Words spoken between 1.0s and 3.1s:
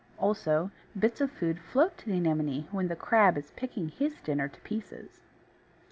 of food float to the Anemone when the